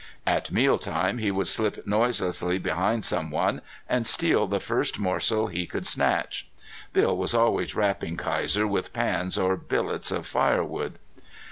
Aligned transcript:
At 0.25 0.51
meal 0.51 0.79
time 0.79 1.19
he 1.19 1.29
would 1.29 1.47
slip 1.47 1.85
noiselessly 1.85 2.57
behind 2.57 3.05
some 3.05 3.29
one 3.29 3.61
and 3.87 4.07
steal 4.07 4.47
the 4.47 4.59
first 4.59 4.97
morsel 4.97 5.45
he 5.45 5.67
could 5.67 5.85
snatch. 5.85 6.49
Bill 6.91 7.15
was 7.15 7.35
always 7.35 7.75
rapping 7.75 8.17
Kaiser 8.17 8.65
with 8.65 8.93
pans 8.93 9.37
or 9.37 9.55
billets 9.55 10.09
of 10.11 10.25
firewood. 10.25 10.97